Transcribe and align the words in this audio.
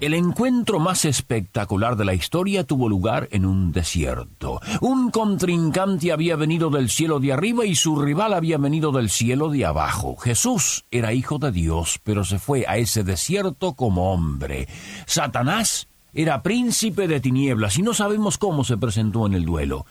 El 0.00 0.14
encuentro 0.14 0.80
más 0.80 1.04
espectacular 1.04 1.94
de 1.94 2.06
la 2.06 2.14
historia 2.14 2.64
tuvo 2.64 2.88
lugar 2.88 3.28
en 3.32 3.44
un 3.44 3.70
desierto. 3.70 4.58
Un 4.80 5.10
contrincante 5.10 6.10
había 6.10 6.36
venido 6.36 6.70
del 6.70 6.88
cielo 6.88 7.20
de 7.20 7.34
arriba 7.34 7.66
y 7.66 7.74
su 7.74 8.00
rival 8.00 8.32
había 8.32 8.56
venido 8.56 8.92
del 8.92 9.10
cielo 9.10 9.50
de 9.50 9.66
abajo. 9.66 10.16
Jesús 10.16 10.86
era 10.90 11.12
hijo 11.12 11.38
de 11.38 11.52
Dios, 11.52 12.00
pero 12.02 12.24
se 12.24 12.38
fue 12.38 12.64
a 12.66 12.78
ese 12.78 13.04
desierto 13.04 13.74
como 13.74 14.14
hombre. 14.14 14.68
Satanás 15.04 15.86
era 16.14 16.42
príncipe 16.42 17.06
de 17.06 17.20
tinieblas 17.20 17.76
y 17.76 17.82
no 17.82 17.92
sabemos 17.92 18.38
cómo 18.38 18.64
se 18.64 18.78
presentó 18.78 19.26
en 19.26 19.34
el 19.34 19.44
duelo. 19.44 19.84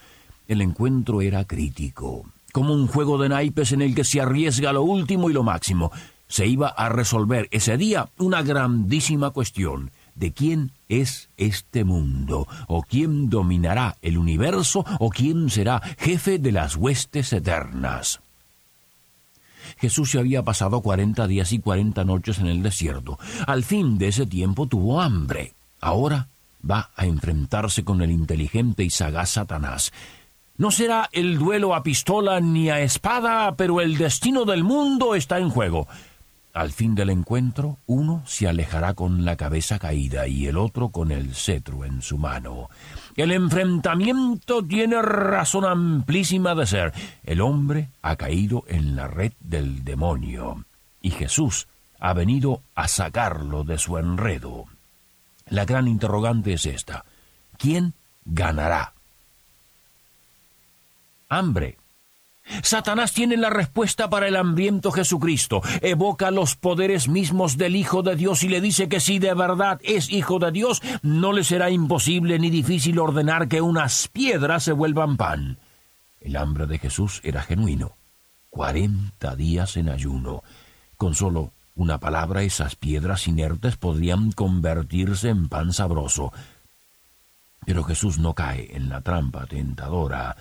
El 0.47 0.61
encuentro 0.61 1.21
era 1.21 1.45
crítico, 1.45 2.25
como 2.51 2.73
un 2.73 2.87
juego 2.87 3.19
de 3.19 3.29
naipes 3.29 3.73
en 3.73 3.83
el 3.83 3.93
que 3.93 4.03
se 4.03 4.21
arriesga 4.21 4.73
lo 4.73 4.81
último 4.81 5.29
y 5.29 5.33
lo 5.33 5.43
máximo. 5.43 5.91
Se 6.27 6.47
iba 6.47 6.67
a 6.67 6.89
resolver 6.89 7.47
ese 7.51 7.77
día 7.77 8.09
una 8.17 8.41
grandísima 8.41 9.29
cuestión 9.29 9.91
de 10.19 10.33
quién 10.33 10.71
es 10.89 11.29
este 11.37 11.83
mundo, 11.83 12.47
o 12.67 12.83
quién 12.83 13.29
dominará 13.29 13.95
el 14.01 14.17
universo, 14.17 14.85
o 14.99 15.09
quién 15.09 15.49
será 15.49 15.81
jefe 15.97 16.39
de 16.39 16.51
las 16.51 16.75
huestes 16.75 17.31
eternas. 17.31 18.19
Jesús 19.77 20.11
se 20.11 20.19
había 20.19 20.43
pasado 20.43 20.81
cuarenta 20.81 21.25
días 21.25 21.53
y 21.53 21.59
cuarenta 21.59 22.03
noches 22.03 22.39
en 22.39 22.47
el 22.47 22.61
desierto. 22.61 23.17
Al 23.47 23.63
fin 23.63 23.97
de 23.97 24.09
ese 24.09 24.25
tiempo 24.25 24.67
tuvo 24.67 25.01
hambre. 25.01 25.53
Ahora 25.79 26.27
va 26.69 26.91
a 26.97 27.05
enfrentarse 27.05 27.85
con 27.85 28.01
el 28.01 28.11
inteligente 28.11 28.83
y 28.83 28.89
sagaz 28.89 29.31
Satanás. 29.31 29.93
No 30.57 30.71
será 30.71 31.07
el 31.13 31.37
duelo 31.37 31.73
a 31.73 31.83
pistola 31.83 32.41
ni 32.41 32.69
a 32.69 32.81
espada, 32.81 33.55
pero 33.55 33.79
el 33.79 33.97
destino 33.97 34.43
del 34.43 34.65
mundo 34.65 35.15
está 35.15 35.37
en 35.37 35.49
juego. 35.49 35.87
Al 36.59 36.73
fin 36.73 36.93
del 36.93 37.09
encuentro, 37.09 37.77
uno 37.87 38.21
se 38.25 38.45
alejará 38.45 38.93
con 38.93 39.23
la 39.23 39.37
cabeza 39.37 39.79
caída 39.79 40.27
y 40.27 40.45
el 40.47 40.57
otro 40.57 40.89
con 40.89 41.09
el 41.13 41.33
cetro 41.33 41.85
en 41.85 42.01
su 42.01 42.17
mano. 42.17 42.69
El 43.15 43.31
enfrentamiento 43.31 44.61
tiene 44.65 45.01
razón 45.01 45.63
amplísima 45.63 46.55
de 46.55 46.67
ser. 46.67 46.93
El 47.23 47.39
hombre 47.39 47.87
ha 48.01 48.17
caído 48.17 48.65
en 48.67 48.97
la 48.97 49.07
red 49.07 49.31
del 49.39 49.85
demonio 49.85 50.65
y 51.01 51.11
Jesús 51.11 51.65
ha 51.97 52.11
venido 52.11 52.61
a 52.75 52.89
sacarlo 52.89 53.63
de 53.63 53.77
su 53.77 53.97
enredo. 53.97 54.65
La 55.47 55.63
gran 55.63 55.87
interrogante 55.87 56.51
es 56.51 56.65
esta. 56.65 57.05
¿Quién 57.57 57.93
ganará? 58.25 58.91
Hambre 61.29 61.77
Satanás 62.63 63.13
tiene 63.13 63.37
la 63.37 63.49
respuesta 63.49 64.09
para 64.09 64.27
el 64.27 64.35
hambriento 64.35 64.91
Jesucristo. 64.91 65.61
Evoca 65.81 66.31
los 66.31 66.55
poderes 66.55 67.07
mismos 67.07 67.57
del 67.57 67.75
Hijo 67.75 68.03
de 68.03 68.15
Dios 68.15 68.43
y 68.43 68.49
le 68.49 68.61
dice 68.61 68.89
que 68.89 68.99
si 68.99 69.19
de 69.19 69.33
verdad 69.33 69.79
es 69.83 70.09
Hijo 70.09 70.39
de 70.39 70.51
Dios, 70.51 70.81
no 71.01 71.33
le 71.33 71.43
será 71.43 71.69
imposible 71.69 72.39
ni 72.39 72.49
difícil 72.49 72.99
ordenar 72.99 73.47
que 73.47 73.61
unas 73.61 74.07
piedras 74.07 74.63
se 74.63 74.71
vuelvan 74.71 75.17
pan. 75.17 75.57
El 76.19 76.35
hambre 76.35 76.67
de 76.67 76.79
Jesús 76.79 77.21
era 77.23 77.41
genuino. 77.41 77.95
Cuarenta 78.49 79.35
días 79.35 79.77
en 79.77 79.89
ayuno. 79.89 80.43
Con 80.97 81.15
solo 81.15 81.53
una 81.75 81.99
palabra 81.99 82.43
esas 82.43 82.75
piedras 82.75 83.27
inertes 83.27 83.77
podrían 83.77 84.31
convertirse 84.31 85.29
en 85.29 85.47
pan 85.47 85.71
sabroso. 85.71 86.33
Pero 87.65 87.83
Jesús 87.83 88.19
no 88.19 88.33
cae 88.33 88.75
en 88.75 88.89
la 88.89 89.01
trampa 89.01 89.45
tentadora. 89.45 90.35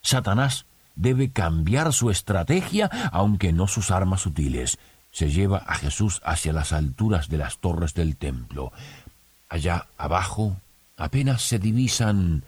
Satanás 0.00 0.66
debe 0.94 1.32
cambiar 1.32 1.92
su 1.92 2.10
estrategia, 2.10 2.90
aunque 3.12 3.52
no 3.52 3.66
sus 3.66 3.90
armas 3.90 4.22
sutiles. 4.22 4.78
Se 5.10 5.30
lleva 5.30 5.58
a 5.58 5.76
Jesús 5.76 6.20
hacia 6.24 6.52
las 6.52 6.72
alturas 6.72 7.28
de 7.28 7.38
las 7.38 7.58
torres 7.58 7.94
del 7.94 8.16
templo. 8.16 8.72
Allá 9.48 9.86
abajo 9.96 10.56
apenas 10.96 11.42
se 11.42 11.58
divisan 11.58 12.44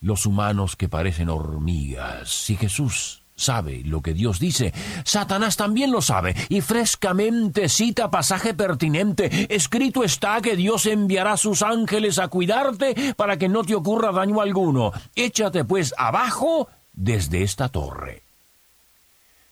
los 0.00 0.26
humanos 0.26 0.76
que 0.76 0.88
parecen 0.88 1.28
hormigas. 1.28 2.28
Si 2.28 2.56
Jesús 2.56 3.22
sabe 3.34 3.82
lo 3.84 4.02
que 4.02 4.14
Dios 4.14 4.38
dice, 4.38 4.72
Satanás 5.04 5.56
también 5.56 5.90
lo 5.90 6.02
sabe, 6.02 6.34
y 6.48 6.60
frescamente 6.60 7.68
cita 7.68 8.10
pasaje 8.10 8.54
pertinente. 8.54 9.46
Escrito 9.54 10.04
está 10.04 10.40
que 10.40 10.56
Dios 10.56 10.86
enviará 10.86 11.36
sus 11.36 11.62
ángeles 11.62 12.18
a 12.18 12.28
cuidarte 12.28 13.14
para 13.16 13.38
que 13.38 13.48
no 13.48 13.64
te 13.64 13.74
ocurra 13.74 14.12
daño 14.12 14.40
alguno. 14.40 14.92
Échate 15.14 15.64
pues 15.64 15.94
abajo 15.96 16.68
desde 16.92 17.42
esta 17.42 17.68
torre. 17.68 18.22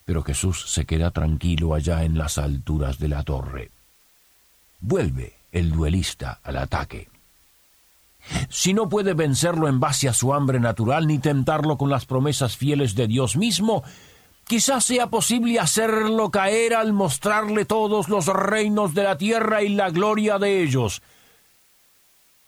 Pero 0.04 0.22
Jesús 0.22 0.70
se 0.70 0.86
queda 0.86 1.10
tranquilo 1.10 1.74
allá 1.74 2.04
en 2.04 2.18
las 2.18 2.38
alturas 2.38 2.98
de 2.98 3.08
la 3.08 3.22
torre. 3.22 3.70
Vuelve 4.80 5.36
el 5.52 5.70
duelista 5.70 6.40
al 6.42 6.56
ataque. 6.56 7.08
Si 8.48 8.74
no 8.74 8.88
puede 8.88 9.14
vencerlo 9.14 9.68
en 9.68 9.80
base 9.80 10.08
a 10.08 10.12
su 10.12 10.34
hambre 10.34 10.60
natural 10.60 11.06
ni 11.06 11.18
tentarlo 11.18 11.78
con 11.78 11.90
las 11.90 12.06
promesas 12.06 12.56
fieles 12.56 12.94
de 12.94 13.06
Dios 13.06 13.36
mismo, 13.36 13.82
quizás 14.46 14.84
sea 14.84 15.08
posible 15.08 15.58
hacerlo 15.58 16.30
caer 16.30 16.74
al 16.74 16.92
mostrarle 16.92 17.64
todos 17.64 18.08
los 18.08 18.26
reinos 18.26 18.94
de 18.94 19.04
la 19.04 19.16
tierra 19.16 19.62
y 19.62 19.70
la 19.70 19.90
gloria 19.90 20.38
de 20.38 20.62
ellos. 20.62 21.02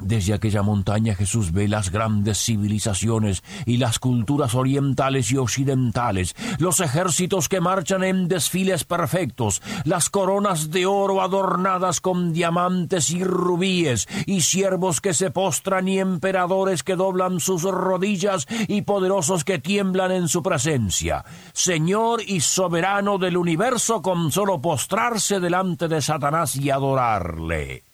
Desde 0.04 0.34
aquella 0.34 0.62
montaña 0.62 1.14
Jesús 1.14 1.52
ve 1.52 1.68
las 1.68 1.90
grandes 1.90 2.38
civilizaciones 2.38 3.42
y 3.66 3.76
las 3.76 3.98
culturas 3.98 4.54
orientales 4.54 5.30
y 5.30 5.36
occidentales, 5.36 6.34
los 6.58 6.80
ejércitos 6.80 7.48
que 7.48 7.60
marchan 7.60 8.02
en 8.02 8.26
desfiles 8.26 8.84
perfectos, 8.84 9.62
las 9.84 10.10
coronas 10.10 10.70
de 10.70 10.86
oro 10.86 11.22
adornadas 11.22 12.00
con 12.00 12.32
diamantes 12.32 13.10
y 13.10 13.22
rubíes, 13.22 14.08
y 14.26 14.40
siervos 14.40 15.00
que 15.00 15.14
se 15.14 15.30
postran 15.30 15.86
y 15.86 16.00
emperadores 16.00 16.82
que 16.82 16.96
doblan 16.96 17.38
sus 17.38 17.62
rodillas 17.62 18.46
y 18.69 18.82
poderosos 18.82 19.44
que 19.44 19.60
tiemblan 19.60 20.10
en 20.10 20.28
su 20.28 20.42
presencia. 20.42 21.24
Señor 21.52 22.22
y 22.26 22.40
soberano 22.40 23.19
del 23.19 23.36
universo 23.36 24.02
con 24.02 24.32
solo 24.32 24.60
postrarse 24.60 25.38
delante 25.38 25.86
de 25.86 26.02
Satanás 26.02 26.56
y 26.56 26.70
adorarle 26.70 27.91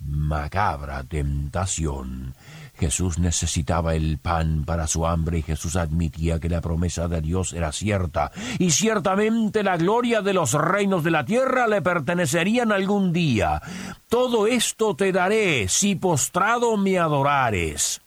macabra 0.00 1.02
tentación. 1.04 2.34
Jesús 2.78 3.18
necesitaba 3.18 3.94
el 3.94 4.18
pan 4.18 4.64
para 4.64 4.86
su 4.86 5.06
hambre 5.06 5.38
y 5.38 5.42
Jesús 5.42 5.74
admitía 5.76 6.38
que 6.38 6.48
la 6.48 6.60
promesa 6.60 7.08
de 7.08 7.20
Dios 7.20 7.52
era 7.52 7.72
cierta, 7.72 8.30
y 8.58 8.70
ciertamente 8.70 9.64
la 9.64 9.76
gloria 9.76 10.22
de 10.22 10.32
los 10.32 10.52
reinos 10.52 11.02
de 11.02 11.10
la 11.10 11.24
tierra 11.24 11.66
le 11.66 11.82
pertenecerían 11.82 12.70
algún 12.70 13.12
día. 13.12 13.60
Todo 14.08 14.46
esto 14.46 14.94
te 14.94 15.10
daré 15.10 15.66
si 15.68 15.96
postrado 15.96 16.76
me 16.76 16.98
adorares. 16.98 18.00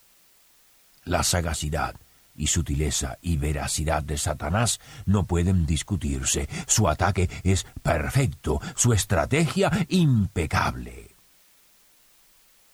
La 1.04 1.24
sagacidad 1.24 1.96
y 2.36 2.48
sutileza 2.48 3.18
y 3.22 3.38
veracidad 3.38 4.04
de 4.04 4.18
Satanás 4.18 4.80
no 5.06 5.26
pueden 5.26 5.66
discutirse. 5.66 6.48
Su 6.66 6.88
ataque 6.88 7.30
es 7.44 7.66
perfecto, 7.84 8.62
su 8.76 8.94
estrategia 8.94 9.70
impecable. 9.90 11.11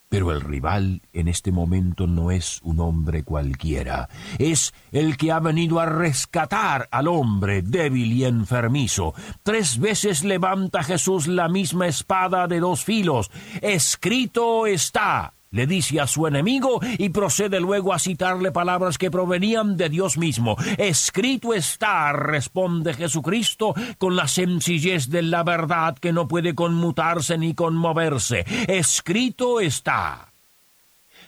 Pero 0.09 0.31
el 0.31 0.41
rival 0.41 1.01
en 1.13 1.27
este 1.27 1.51
momento 1.51 2.07
no 2.07 2.31
es 2.31 2.61
un 2.63 2.79
hombre 2.79 3.23
cualquiera, 3.23 4.09
es 4.39 4.73
el 4.91 5.17
que 5.17 5.31
ha 5.31 5.39
venido 5.39 5.79
a 5.79 5.85
rescatar 5.85 6.87
al 6.91 7.07
hombre 7.07 7.61
débil 7.61 8.13
y 8.13 8.25
enfermizo. 8.25 9.13
Tres 9.43 9.79
veces 9.79 10.23
levanta 10.23 10.83
Jesús 10.83 11.27
la 11.27 11.49
misma 11.49 11.87
espada 11.87 12.47
de 12.47 12.59
dos 12.59 12.83
filos. 12.83 13.29
Escrito 13.61 14.65
está 14.65 15.33
le 15.51 15.67
dice 15.67 15.99
a 15.99 16.07
su 16.07 16.27
enemigo 16.27 16.79
y 16.97 17.09
procede 17.09 17.59
luego 17.59 17.93
a 17.93 17.99
citarle 17.99 18.51
palabras 18.51 18.97
que 18.97 19.11
provenían 19.11 19.77
de 19.77 19.89
Dios 19.89 20.17
mismo. 20.17 20.57
Escrito 20.77 21.53
está, 21.53 22.13
responde 22.13 22.93
Jesucristo 22.93 23.73
con 23.97 24.15
la 24.15 24.27
sencillez 24.27 25.09
de 25.09 25.21
la 25.21 25.43
verdad 25.43 25.97
que 25.97 26.13
no 26.13 26.27
puede 26.27 26.55
conmutarse 26.55 27.37
ni 27.37 27.53
conmoverse. 27.53 28.45
Escrito 28.67 29.59
está. 29.59 30.33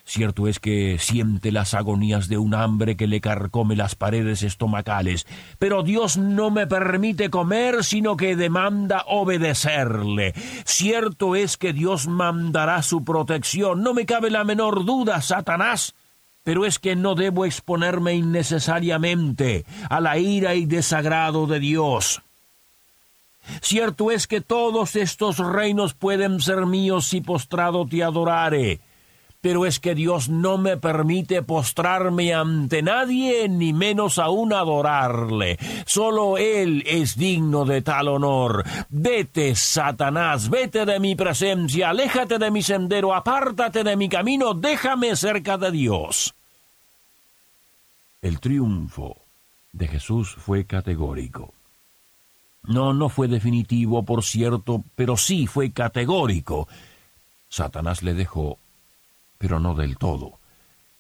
Cierto 0.10 0.48
es 0.48 0.58
que 0.58 0.98
siente 0.98 1.52
las 1.52 1.76
agonías 1.76 2.30
de 2.30 2.40
un 2.40 2.56
hambre 2.56 2.98
que 2.98 3.06
le 3.06 3.22
carcome 3.22 3.76
las 3.76 3.94
paredes 3.94 4.42
estomacales, 4.42 5.28
pero 5.60 5.84
Dios 5.84 6.18
no 6.18 6.50
me 6.50 6.66
permite 6.66 7.30
comer, 7.30 7.84
sino 7.84 8.18
que 8.18 8.36
demanda 8.36 9.04
obedecerle. 9.06 10.34
Cierto 10.66 11.36
es 11.36 11.58
que 11.58 11.74
Dios 11.74 12.08
mandará 12.08 12.82
su 12.82 13.04
protección, 13.04 13.84
no 13.84 13.94
me 13.94 14.08
cabe 14.08 14.32
la 14.32 14.44
menor 14.44 14.84
duda, 14.84 15.22
Satanás, 15.22 15.94
pero 16.44 16.66
es 16.66 16.80
que 16.80 16.96
no 16.96 17.14
debo 17.14 17.46
exponerme 17.46 18.16
innecesariamente 18.16 19.64
a 19.92 20.02
la 20.02 20.18
ira 20.18 20.56
y 20.56 20.66
desagrado 20.66 21.46
de 21.46 21.60
Dios. 21.60 22.24
Cierto 23.62 24.10
es 24.10 24.26
que 24.26 24.42
todos 24.42 24.96
estos 24.96 25.38
reinos 25.38 25.94
pueden 25.94 26.42
ser 26.42 26.66
míos 26.66 27.06
si 27.06 27.22
postrado 27.22 27.86
te 27.86 28.04
adorare 28.04 28.80
pero 29.42 29.66
es 29.66 29.80
que 29.80 29.96
Dios 29.96 30.28
no 30.28 30.58
me 30.58 30.78
permite 30.78 31.42
postrarme 31.44 32.34
ante 32.34 32.82
nadie, 32.82 33.48
ni 33.48 33.72
menos 33.72 34.20
aún 34.20 34.54
adorarle. 34.54 35.58
Solo 35.86 36.38
Él 36.38 36.84
es 36.86 37.16
digno 37.16 37.64
de 37.66 37.82
tal 37.82 38.10
honor. 38.10 38.66
Vete, 38.90 39.56
Satanás, 39.56 40.50
vete 40.50 40.86
de 40.86 41.00
mi 41.00 41.16
presencia, 41.16 41.90
aléjate 41.90 42.38
de 42.38 42.52
mi 42.52 42.62
sendero, 42.62 43.14
apártate 43.16 43.84
de 43.84 43.96
mi 43.96 44.10
camino, 44.10 44.54
déjame 44.54 45.16
cerca 45.16 45.58
de 45.58 45.72
Dios. 45.72 46.34
El 48.22 48.42
triunfo 48.42 49.16
de 49.72 49.88
Jesús 49.88 50.36
fue 50.36 50.66
categórico. 50.66 51.54
No, 52.64 52.94
no 52.94 53.08
fue 53.08 53.30
definitivo, 53.30 54.04
por 54.04 54.24
cierto, 54.24 54.84
pero 54.96 55.16
sí 55.16 55.48
fue 55.48 55.72
categórico. 55.72 56.68
Satanás 57.48 58.04
le 58.04 58.14
dejó 58.14 58.58
pero 59.40 59.60
no 59.60 59.74
del 59.74 59.98
todo. 59.98 60.38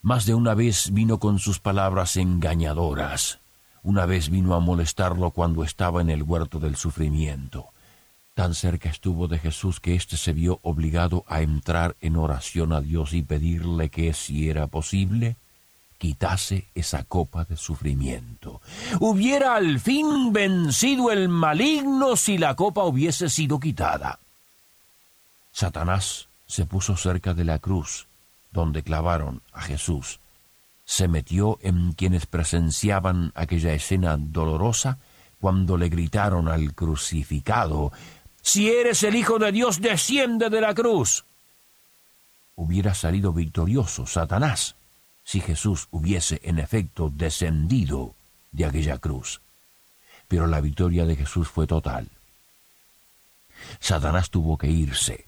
Más 0.01 0.25
de 0.25 0.33
una 0.33 0.56
vez 0.56 0.91
vino 0.94 1.19
con 1.19 1.38
sus 1.38 1.59
palabras 1.59 2.15
engañadoras. 2.15 3.39
Una 3.83 4.06
vez 4.06 4.30
vino 4.30 4.56
a 4.56 4.59
molestarlo 4.59 5.31
cuando 5.31 5.63
estaba 5.63 6.01
en 6.01 6.09
el 6.09 6.24
huerto 6.24 6.59
del 6.59 6.77
sufrimiento. 6.77 7.68
Tan 8.33 8.56
cerca 8.56 8.89
estuvo 8.89 9.27
de 9.27 9.39
Jesús 9.39 9.81
que 9.81 9.95
éste 9.95 10.15
se 10.15 10.31
vio 10.31 10.59
obligado 10.63 11.25
a 11.27 11.41
entrar 11.41 11.97
en 12.00 12.15
oración 12.15 12.71
a 12.71 12.80
Dios 12.80 13.13
y 13.13 13.21
pedirle 13.21 13.89
que, 13.89 14.13
si 14.13 14.50
era 14.50 14.68
posible, 14.68 15.36
quitase 15.97 16.69
esa 16.74 17.03
copa 17.03 17.44
de 17.44 17.57
sufrimiento. 17.57 18.62
Hubiera 19.01 19.56
al 19.56 19.81
fin 19.81 20.31
vencido 20.31 21.12
el 21.12 21.27
maligno 21.27 22.15
si 22.15 22.38
la 22.38 22.56
copa 22.56 22.86
hubiese 22.86 23.27
sido 23.27 23.59
quitada. 23.59 24.19
Satanás 25.51 26.30
se 26.47 26.65
puso 26.65 26.95
cerca 26.95 27.33
de 27.33 27.44
la 27.44 27.59
cruz 27.59 28.09
donde 28.51 28.84
clavaron 28.84 29.42
a 29.54 29.62
Jesús, 29.62 30.19
se 30.86 31.07
metió 31.07 31.60
en 31.62 31.94
quienes 31.94 32.25
presenciaban 32.25 33.31
aquella 33.36 33.74
escena 33.74 34.18
dolorosa 34.18 34.98
cuando 35.40 35.78
le 35.78 35.90
gritaron 35.90 36.48
al 36.48 36.74
crucificado, 36.74 37.92
Si 38.42 38.69
eres 38.69 39.04
el 39.04 39.16
Hijo 39.16 39.38
de 39.38 39.51
Dios, 39.51 39.81
desciende 39.81 40.50
de 40.50 40.62
la 40.62 40.74
cruz. 40.74 41.25
Hubiera 42.56 42.94
salido 42.94 43.34
victorioso 43.34 44.06
Satanás 44.06 44.75
si 45.24 45.42
Jesús 45.42 45.88
hubiese 45.92 46.42
en 46.44 46.57
efecto 46.57 47.12
descendido 47.13 48.16
de 48.51 48.66
aquella 48.66 48.98
cruz. 48.98 49.42
Pero 50.28 50.48
la 50.48 50.60
victoria 50.60 51.06
de 51.06 51.16
Jesús 51.16 51.48
fue 51.48 51.68
total. 51.68 52.10
Satanás 53.80 54.31
tuvo 54.31 54.57
que 54.57 54.68
irse, 54.68 55.25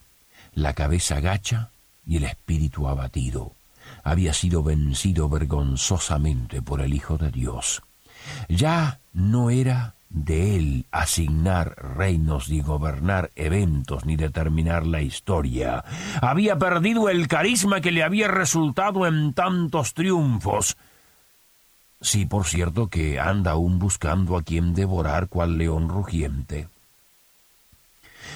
la 0.54 0.74
cabeza 0.74 1.20
gacha 1.20 1.70
y 2.12 2.18
el 2.18 2.26
espíritu 2.26 2.90
abatido. 2.90 3.54
Había 4.04 4.34
sido 4.34 4.64
vencido 4.64 5.30
vergonzosamente 5.30 6.62
por 6.62 6.82
el 6.82 6.94
Hijo 6.94 7.18
de 7.18 7.32
Dios. 7.32 7.84
Ya 8.50 9.00
no 9.14 9.50
era 9.50 9.96
de 10.10 10.58
él 10.58 10.86
asignar 10.92 11.74
reinos 11.96 12.50
ni 12.50 12.60
gobernar 12.60 13.32
eventos 13.38 14.06
ni 14.06 14.18
determinar 14.18 14.86
la 14.86 15.02
historia. 15.02 15.86
Había 16.22 16.58
perdido 16.58 17.08
el 17.08 17.30
carisma 17.30 17.80
que 17.80 17.94
le 17.94 18.04
había 18.04 18.28
resultado 18.28 19.08
en 19.08 19.32
tantos 19.32 19.94
triunfos. 19.94 20.76
Sí, 22.02 22.26
por 22.26 22.46
cierto 22.46 22.90
que 22.90 23.22
anda 23.22 23.52
aún 23.52 23.80
buscando 23.80 24.36
a 24.36 24.44
quien 24.44 24.74
devorar 24.74 25.30
cual 25.30 25.58
león 25.58 25.88
rugiente. 25.88 26.68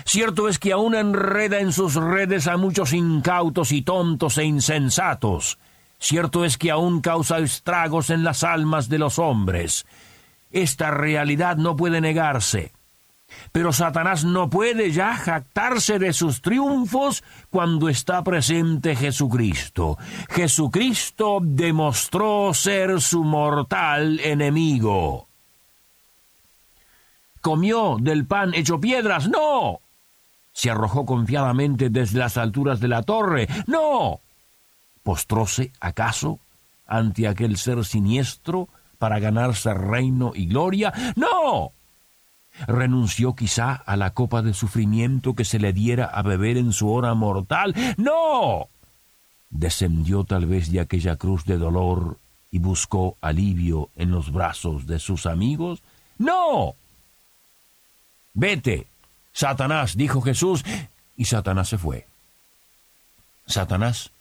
Cierto 0.05 0.47
es 0.47 0.59
que 0.59 0.71
aún 0.71 0.93
enreda 0.93 1.59
en 1.59 1.73
sus 1.73 1.95
redes 1.95 2.45
a 2.45 2.57
muchos 2.57 2.93
incautos 2.93 3.71
y 3.71 3.81
tontos 3.81 4.37
e 4.37 4.43
insensatos. 4.45 5.57
Cierto 5.97 6.45
es 6.45 6.59
que 6.59 6.69
aún 6.69 7.01
causa 7.01 7.39
estragos 7.39 8.11
en 8.11 8.23
las 8.23 8.43
almas 8.43 8.87
de 8.87 8.99
los 8.99 9.17
hombres. 9.17 9.87
Esta 10.51 10.91
realidad 10.91 11.57
no 11.57 11.75
puede 11.75 12.01
negarse. 12.01 12.71
Pero 13.51 13.73
Satanás 13.73 14.23
no 14.23 14.47
puede 14.47 14.91
ya 14.91 15.15
jactarse 15.15 15.97
de 15.97 16.13
sus 16.13 16.43
triunfos 16.43 17.23
cuando 17.49 17.89
está 17.89 18.23
presente 18.23 18.95
Jesucristo. 18.95 19.97
Jesucristo 20.29 21.39
demostró 21.41 22.53
ser 22.53 23.01
su 23.01 23.23
mortal 23.23 24.19
enemigo. 24.19 25.27
¿Comió 27.41 27.97
del 27.99 28.27
pan 28.27 28.53
hecho 28.53 28.79
piedras? 28.79 29.27
No 29.27 29.81
se 30.55 30.71
arrojó 30.71 31.05
confiadamente 31.05 31.89
desde 31.89 32.17
las 32.17 32.37
alturas 32.37 32.79
de 32.79 32.87
la 32.87 33.03
torre. 33.03 33.49
No. 33.67 34.21
¿Postróse, 35.03 35.73
acaso, 35.81 36.39
ante 36.87 37.27
aquel 37.27 37.57
ser 37.57 37.83
siniestro 37.83 38.69
para 38.97 39.19
ganarse 39.19 39.73
reino 39.73 40.31
y 40.33 40.47
gloria? 40.47 40.93
No. 41.17 41.73
¿Renunció 42.67 43.35
quizá 43.35 43.73
a 43.73 43.97
la 43.97 44.11
copa 44.11 44.41
de 44.41 44.53
sufrimiento 44.53 45.35
que 45.35 45.43
se 45.43 45.59
le 45.59 45.73
diera 45.73 46.05
a 46.05 46.21
beber 46.21 46.55
en 46.55 46.71
su 46.71 46.89
hora 46.89 47.13
mortal? 47.13 47.75
No. 47.97 48.69
¿Descendió 49.49 50.23
tal 50.23 50.45
vez 50.45 50.71
de 50.71 50.79
aquella 50.79 51.17
cruz 51.17 51.43
de 51.43 51.57
dolor 51.57 52.17
y 52.49 52.59
buscó 52.59 53.17
alivio 53.19 53.89
en 53.97 54.09
los 54.09 54.31
brazos 54.31 54.87
de 54.87 54.99
sus 54.99 55.25
amigos? 55.25 55.83
No. 56.17 56.75
Vete, 58.33 58.87
Satanás, 59.35 59.97
dijo 59.97 60.21
Jesús, 60.21 60.63
y 61.17 61.25
Satanás 61.25 61.67
se 61.67 61.77
fue. 61.77 62.07
Satanás 63.45 64.11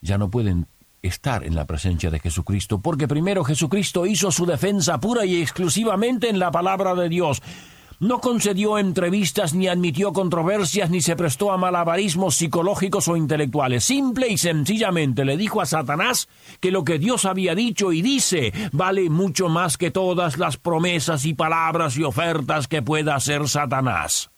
ya 0.00 0.16
no 0.16 0.30
pueden 0.30 0.66
estar 1.02 1.44
en 1.44 1.54
la 1.54 1.66
presencia 1.66 2.10
de 2.10 2.20
Jesucristo, 2.20 2.78
porque 2.78 3.06
primero 3.06 3.44
Jesucristo 3.44 4.06
hizo 4.06 4.32
su 4.32 4.46
defensa 4.46 4.98
pura 4.98 5.26
y 5.26 5.42
exclusivamente 5.42 6.30
en 6.30 6.38
la 6.38 6.50
palabra 6.50 6.94
de 6.94 7.10
Dios. 7.10 7.42
No 8.00 8.22
concedió 8.22 8.78
entrevistas, 8.78 9.52
ni 9.52 9.68
admitió 9.68 10.14
controversias, 10.14 10.88
ni 10.88 11.02
se 11.02 11.16
prestó 11.16 11.52
a 11.52 11.58
malabarismos 11.58 12.36
psicológicos 12.36 13.08
o 13.08 13.16
intelectuales. 13.18 13.84
Simple 13.84 14.28
y 14.28 14.38
sencillamente 14.38 15.26
le 15.26 15.36
dijo 15.36 15.60
a 15.60 15.66
Satanás 15.66 16.28
que 16.60 16.70
lo 16.70 16.82
que 16.82 16.98
Dios 16.98 17.26
había 17.26 17.54
dicho 17.54 17.92
y 17.92 18.00
dice 18.00 18.54
vale 18.72 19.10
mucho 19.10 19.50
más 19.50 19.76
que 19.76 19.90
todas 19.90 20.38
las 20.38 20.56
promesas 20.56 21.26
y 21.26 21.34
palabras 21.34 21.98
y 21.98 22.04
ofertas 22.04 22.68
que 22.68 22.80
pueda 22.80 23.14
hacer 23.14 23.46
Satanás. 23.48 24.30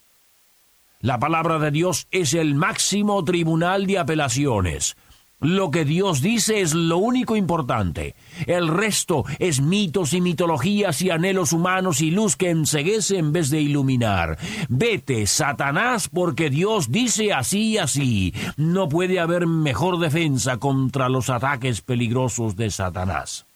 La 1.01 1.19
palabra 1.19 1.61
de 1.61 1.71
Dios 1.71 2.09
es 2.11 2.35
el 2.35 2.57
máximo 2.57 3.25
tribunal 3.25 3.87
de 3.87 3.99
apelaciones. 3.99 4.97
Lo 5.41 5.71
que 5.71 5.85
Dios 5.85 6.21
dice 6.21 6.61
es 6.61 6.75
lo 6.75 6.99
único 6.99 7.37
importante. 7.37 8.17
El 8.47 8.67
resto 8.67 9.25
es 9.39 9.61
mitos 9.61 10.13
y 10.13 10.21
mitologías 10.21 11.01
y 11.01 11.11
anhelos 11.11 11.53
humanos 11.53 12.01
y 12.01 12.11
luz 12.11 12.35
que 12.35 12.51
enseguece 12.51 13.19
en 13.19 13.33
vez 13.33 13.49
de 13.51 13.61
iluminar. 13.61 14.37
Vete, 14.69 15.29
Satanás, 15.29 16.09
porque 16.09 16.51
Dios 16.51 16.91
dice 16.91 17.33
así 17.33 17.75
y 17.75 17.79
así. 17.79 18.35
No 18.57 18.89
puede 18.89 19.21
haber 19.21 19.47
mejor 19.47 20.01
defensa 20.01 20.57
contra 20.57 21.09
los 21.09 21.31
ataques 21.31 21.83
peligrosos 21.83 22.57
de 22.57 22.73
Satanás. 22.73 23.47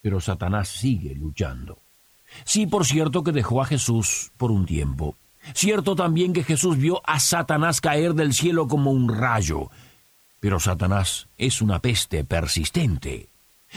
Pero 0.00 0.20
Satanás 0.20 0.68
sigue 0.68 1.16
luchando. 1.16 1.79
Sí, 2.44 2.66
por 2.66 2.86
cierto 2.86 3.22
que 3.22 3.32
dejó 3.32 3.62
a 3.62 3.66
Jesús 3.66 4.32
por 4.36 4.50
un 4.50 4.66
tiempo. 4.66 5.16
Cierto 5.54 5.96
también 5.96 6.32
que 6.32 6.44
Jesús 6.44 6.76
vio 6.76 7.00
a 7.04 7.18
Satanás 7.18 7.80
caer 7.80 8.14
del 8.14 8.34
cielo 8.34 8.68
como 8.68 8.90
un 8.90 9.08
rayo. 9.08 9.70
Pero 10.38 10.60
Satanás 10.60 11.28
es 11.36 11.60
una 11.62 11.80
peste 11.80 12.24
persistente. 12.24 13.30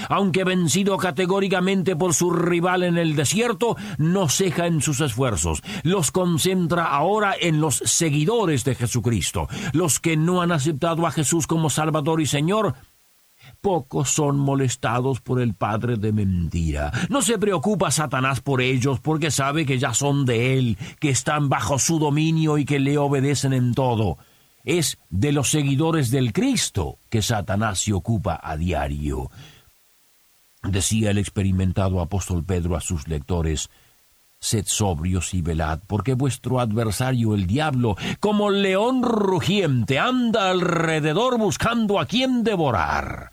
Aunque 0.09 0.43
vencido 0.43 0.97
categóricamente 0.97 1.95
por 1.95 2.13
su 2.13 2.31
rival 2.31 2.83
en 2.83 2.97
el 2.97 3.15
desierto, 3.15 3.75
no 3.97 4.27
ceja 4.27 4.65
en 4.65 4.81
sus 4.81 5.01
esfuerzos. 5.01 5.61
Los 5.83 6.11
concentra 6.11 6.85
ahora 6.85 7.35
en 7.39 7.61
los 7.61 7.75
seguidores 7.77 8.63
de 8.63 8.75
Jesucristo. 8.75 9.47
Los 9.71 9.99
que 9.99 10.17
no 10.17 10.41
han 10.41 10.51
aceptado 10.51 11.05
a 11.05 11.11
Jesús 11.11 11.45
como 11.45 11.69
Salvador 11.69 12.21
y 12.21 12.25
Señor 12.25 12.75
pocos 13.63 14.09
son 14.09 14.37
molestados 14.37 15.21
por 15.21 15.39
el 15.39 15.53
padre 15.53 15.95
de 15.95 16.11
mentira. 16.11 16.91
No 17.07 17.21
se 17.21 17.39
preocupa 17.39 17.91
Satanás 17.91 18.41
por 18.41 18.61
ellos 18.61 18.99
porque 18.99 19.31
sabe 19.31 19.65
que 19.65 19.79
ya 19.79 19.93
son 19.93 20.25
de 20.25 20.57
él, 20.57 20.77
que 20.99 21.09
están 21.09 21.47
bajo 21.47 21.79
su 21.79 21.97
dominio 21.97 22.57
y 22.57 22.65
que 22.65 22.79
le 22.79 22.97
obedecen 22.97 23.53
en 23.53 23.73
todo. 23.73 24.17
es 24.65 24.97
de 25.09 25.31
los 25.31 25.49
seguidores 25.49 26.11
del 26.11 26.33
Cristo 26.33 26.97
que 27.09 27.21
Satanás 27.21 27.79
se 27.79 27.93
ocupa 27.93 28.39
a 28.43 28.57
diario. 28.57 29.31
Decía 30.61 31.11
el 31.11 31.17
experimentado 31.17 32.01
apóstol 32.01 32.43
Pedro 32.43 32.75
a 32.75 32.81
sus 32.81 33.07
lectores, 33.07 33.69
Sed 34.39 34.65
sobrios 34.67 35.33
y 35.33 35.41
velad, 35.41 35.79
porque 35.87 36.15
vuestro 36.15 36.59
adversario 36.59 37.33
el 37.33 37.47
diablo, 37.47 37.95
como 38.19 38.49
león 38.49 39.03
rugiente, 39.03 39.99
anda 39.99 40.49
alrededor 40.49 41.37
buscando 41.37 41.97
a 41.97 42.05
quien 42.05 42.43
devorar. 42.43 43.32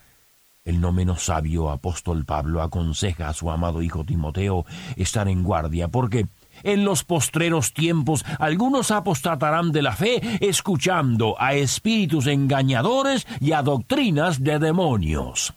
El 0.71 0.81
no 0.81 0.93
menos 0.93 1.25
sabio 1.25 1.69
apóstol 1.69 2.25
Pablo 2.25 2.62
aconseja 2.62 3.29
a 3.29 3.35
su 3.35 3.50
amado 3.50 3.83
hijo 3.83 4.05
Timoteo 4.05 4.65
estar 4.95 5.27
en 5.27 5.43
guardia, 5.43 5.89
porque 5.89 6.29
en 6.62 6.85
los 6.85 7.03
postreros 7.03 7.75
tiempos 7.75 8.25
algunos 8.39 8.93
apostatarán 8.93 9.73
de 9.73 9.83
la 9.83 9.97
fe, 9.97 10.21
escuchando 10.39 11.35
a 11.41 11.55
espíritus 11.55 12.29
engañadores 12.29 13.27
y 13.41 13.50
a 13.50 13.62
doctrinas 13.62 14.45
de 14.45 14.61
demonios. 14.61 15.55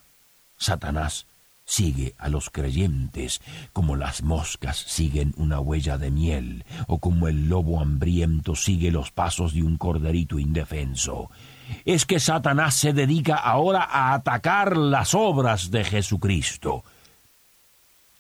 Satanás 0.58 1.28
sigue 1.66 2.16
a 2.18 2.30
los 2.30 2.50
creyentes 2.50 3.42
como 3.72 3.96
las 3.96 4.22
moscas 4.22 4.78
siguen 4.78 5.34
una 5.38 5.60
huella 5.60 5.98
de 5.98 6.12
miel 6.12 6.66
o 6.88 7.00
como 7.00 7.28
el 7.28 7.48
lobo 7.48 7.80
hambriento 7.80 8.56
sigue 8.56 8.92
los 8.92 9.12
pasos 9.12 9.54
de 9.54 9.64
un 9.64 9.78
corderito 9.78 10.40
indefenso. 10.40 11.30
Es 11.86 12.06
que 12.06 12.20
Satanás 12.20 12.76
se 12.76 12.94
dedica 12.94 13.36
ahora 13.36 13.84
a 13.84 14.14
atacar 14.14 14.78
las 14.78 15.14
obras 15.14 15.72
de 15.72 15.84
Jesucristo. 15.84 16.84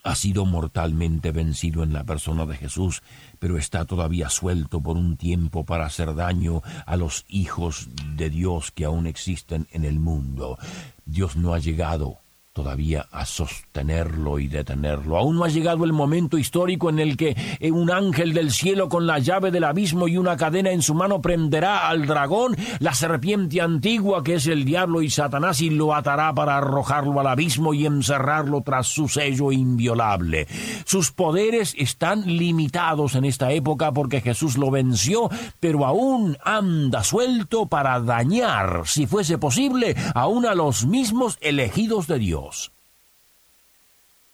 Ha 0.05 0.15
sido 0.15 0.45
mortalmente 0.45 1.31
vencido 1.31 1.81
en 1.83 1.93
la 1.93 2.03
persona 2.03 2.45
de 2.45 2.57
Jesús, 2.57 3.03
pero 3.39 3.57
está 3.57 3.85
todavía 3.85 4.29
suelto 4.29 4.81
por 4.81 4.97
un 4.97 5.15
tiempo 5.15 5.65
para 5.65 5.85
hacer 5.85 6.13
daño 6.13 6.61
a 6.85 6.97
los 6.97 7.23
hijos 7.29 7.87
de 8.15 8.29
Dios 8.29 8.71
que 8.71 8.83
aún 8.83 9.07
existen 9.07 9.67
en 9.71 9.85
el 9.85 9.99
mundo. 9.99 10.57
Dios 11.05 11.37
no 11.37 11.53
ha 11.53 11.59
llegado 11.59 12.22
todavía 12.53 13.07
a 13.11 13.25
sostenerlo 13.25 14.37
y 14.37 14.47
detenerlo. 14.47 15.17
Aún 15.17 15.37
no 15.37 15.43
ha 15.43 15.49
llegado 15.49 15.85
el 15.85 15.91
momento 15.91 16.37
histórico 16.37 16.91
en 16.91 16.99
el 16.99 17.17
que 17.17 17.35
eh, 17.59 17.71
un 17.71 17.89
ángel 17.89 18.33
del 18.33 18.51
cielo 18.51 18.89
con 18.89 19.07
la 19.07 19.17
llave 19.17 19.49
del 19.49 19.63
abismo 19.63 20.07
y 20.07 20.17
una 20.17 20.37
cadena 20.37 20.69
en 20.69 20.83
su 20.83 20.93
mano 20.93 21.19
prenderá 21.19 21.89
al 21.89 22.05
dragón, 22.05 22.55
la 22.77 22.93
serpiente 22.93 23.59
antigua 23.59 24.23
que 24.23 24.35
es 24.35 24.45
el 24.45 24.65
diablo 24.65 25.01
y 25.01 25.09
Satanás, 25.09 25.61
y 25.61 25.71
lo 25.71 25.95
atará 25.95 26.31
para 26.33 26.57
arrojarlo 26.57 27.19
al 27.19 27.27
abismo 27.27 27.73
y 27.73 27.87
encerrarlo 27.87 28.61
tras 28.61 28.85
su 28.85 29.07
sello 29.07 29.51
inviolable. 29.51 30.47
Sus 30.85 31.11
poderes 31.11 31.73
están 31.75 32.37
limitados 32.37 33.15
en 33.15 33.25
esta 33.25 33.51
época 33.51 33.91
porque 33.93 34.21
Jesús 34.21 34.59
lo 34.59 34.69
venció, 34.69 35.31
pero 35.59 35.87
aún 35.87 36.37
anda 36.45 37.03
suelto 37.03 37.65
para 37.65 37.99
dañar, 37.99 38.83
si 38.85 39.07
fuese 39.07 39.39
posible, 39.39 39.95
aún 40.13 40.45
a 40.45 40.53
los 40.53 40.85
mismos 40.85 41.39
elegidos 41.41 42.05
de 42.05 42.19
Dios. 42.19 42.42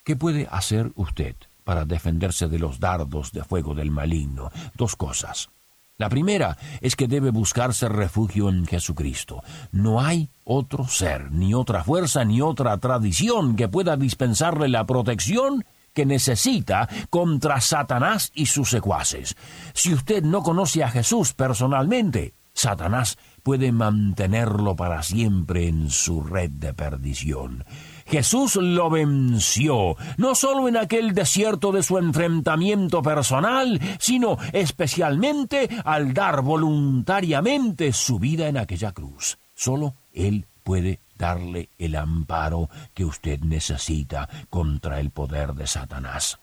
¿Qué 0.03 0.15
puede 0.15 0.47
hacer 0.49 0.91
usted 0.95 1.35
para 1.63 1.85
defenderse 1.85 2.47
de 2.47 2.59
los 2.59 2.79
dardos 2.79 3.31
de 3.31 3.43
fuego 3.43 3.75
del 3.75 3.91
maligno? 3.91 4.51
Dos 4.75 4.95
cosas. 4.95 5.49
La 5.97 6.09
primera 6.09 6.57
es 6.79 6.95
que 6.95 7.07
debe 7.07 7.29
buscarse 7.29 7.89
refugio 7.89 8.47
en 8.47 8.65
Jesucristo. 8.65 9.43
No 9.73 9.99
hay 9.99 10.29
otro 10.45 10.87
ser, 10.87 11.29
ni 11.31 11.53
otra 11.53 11.83
fuerza, 11.83 12.23
ni 12.23 12.41
otra 12.41 12.77
tradición 12.77 13.57
que 13.57 13.67
pueda 13.67 13.97
dispensarle 13.97 14.69
la 14.69 14.85
protección 14.85 15.65
que 15.93 16.05
necesita 16.05 16.87
contra 17.09 17.59
Satanás 17.59 18.31
y 18.33 18.45
sus 18.45 18.69
secuaces. 18.69 19.35
Si 19.73 19.93
usted 19.93 20.23
no 20.23 20.41
conoce 20.41 20.83
a 20.83 20.89
Jesús 20.89 21.33
personalmente, 21.33 22.33
Satanás 22.59 23.17
puede 23.41 23.71
mantenerlo 23.71 24.75
para 24.75 25.01
siempre 25.01 25.69
en 25.69 25.89
su 25.89 26.21
red 26.21 26.49
de 26.49 26.73
perdición. 26.73 27.63
Jesús 28.05 28.57
lo 28.57 28.89
venció, 28.89 29.95
no 30.17 30.35
solo 30.35 30.67
en 30.67 30.75
aquel 30.75 31.13
desierto 31.13 31.71
de 31.71 31.83
su 31.83 31.97
enfrentamiento 31.97 33.01
personal, 33.01 33.79
sino 33.97 34.37
especialmente 34.51 35.69
al 35.85 36.13
dar 36.13 36.41
voluntariamente 36.41 37.93
su 37.93 38.19
vida 38.19 38.49
en 38.49 38.57
aquella 38.57 38.91
cruz. 38.91 39.37
Solo 39.55 39.93
Él 40.11 40.45
puede 40.61 40.99
darle 41.17 41.69
el 41.77 41.95
amparo 41.95 42.69
que 42.93 43.05
usted 43.05 43.39
necesita 43.39 44.27
contra 44.49 44.99
el 44.99 45.11
poder 45.11 45.53
de 45.53 45.65
Satanás. 45.65 46.39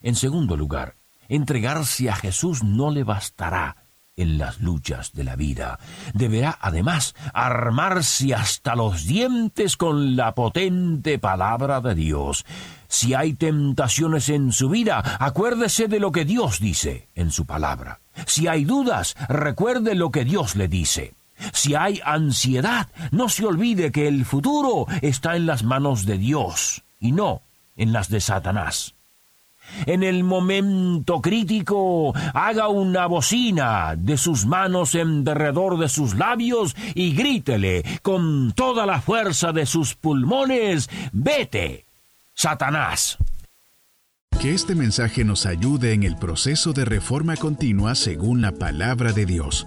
En 0.00 0.14
segundo 0.14 0.56
lugar, 0.56 0.94
entregarse 1.28 2.08
a 2.08 2.14
Jesús 2.14 2.62
no 2.62 2.92
le 2.92 3.02
bastará 3.02 3.87
en 4.18 4.36
las 4.36 4.60
luchas 4.60 5.12
de 5.14 5.24
la 5.24 5.36
vida. 5.36 5.78
Deberá 6.12 6.58
además 6.60 7.14
armarse 7.32 8.34
hasta 8.34 8.74
los 8.74 9.06
dientes 9.06 9.76
con 9.76 10.16
la 10.16 10.34
potente 10.34 11.18
palabra 11.18 11.80
de 11.80 11.94
Dios. 11.94 12.44
Si 12.88 13.14
hay 13.14 13.34
tentaciones 13.34 14.28
en 14.28 14.52
su 14.52 14.68
vida, 14.68 15.02
acuérdese 15.20 15.88
de 15.88 16.00
lo 16.00 16.12
que 16.12 16.24
Dios 16.24 16.58
dice 16.60 17.08
en 17.14 17.30
su 17.30 17.46
palabra. 17.46 18.00
Si 18.26 18.48
hay 18.48 18.64
dudas, 18.64 19.16
recuerde 19.28 19.94
lo 19.94 20.10
que 20.10 20.24
Dios 20.24 20.56
le 20.56 20.68
dice. 20.68 21.14
Si 21.52 21.74
hay 21.74 22.00
ansiedad, 22.04 22.88
no 23.12 23.28
se 23.28 23.46
olvide 23.46 23.92
que 23.92 24.08
el 24.08 24.24
futuro 24.24 24.86
está 25.02 25.36
en 25.36 25.46
las 25.46 25.62
manos 25.62 26.04
de 26.04 26.18
Dios 26.18 26.82
y 26.98 27.12
no 27.12 27.42
en 27.76 27.92
las 27.92 28.08
de 28.08 28.20
Satanás. 28.20 28.97
En 29.86 30.02
el 30.02 30.24
momento 30.24 31.20
crítico, 31.20 32.12
haga 32.34 32.68
una 32.68 33.06
bocina 33.06 33.94
de 33.96 34.16
sus 34.16 34.46
manos 34.46 34.94
en 34.94 35.24
derredor 35.24 35.78
de 35.78 35.88
sus 35.88 36.14
labios 36.14 36.76
y 36.94 37.14
grítele 37.14 37.84
con 38.02 38.52
toda 38.52 38.86
la 38.86 39.00
fuerza 39.00 39.52
de 39.52 39.66
sus 39.66 39.94
pulmones, 39.94 40.88
vete, 41.12 41.84
Satanás. 42.34 43.18
Que 44.40 44.54
este 44.54 44.76
mensaje 44.76 45.24
nos 45.24 45.46
ayude 45.46 45.92
en 45.94 46.04
el 46.04 46.16
proceso 46.16 46.72
de 46.72 46.84
reforma 46.84 47.36
continua 47.36 47.96
según 47.96 48.40
la 48.40 48.52
palabra 48.52 49.12
de 49.12 49.26
Dios. 49.26 49.66